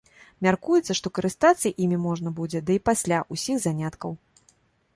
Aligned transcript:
Мяркуецца, 0.45 0.95
што 0.99 1.11
карыстацца 1.17 1.71
імі 1.85 1.99
можна 2.07 2.33
будзе 2.39 2.63
да 2.69 2.73
і 2.77 2.81
пасля 2.89 3.17
ўсіх 3.35 3.63
заняткаў. 3.67 4.11